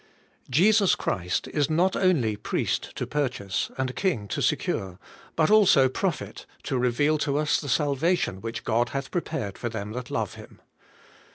[0.49, 4.97] JESUS OHEIST is not only Priest to purchase, and King to secure,
[5.35, 9.91] but also Prophet to reveal to us the salvation which God hath prepared for them
[9.91, 10.59] that love Him.